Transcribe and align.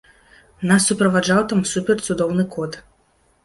Нас 0.71 0.87
суправаджаў 0.93 1.43
там 1.53 1.63
супер-цудоўны 1.75 2.51
кот. 2.57 2.83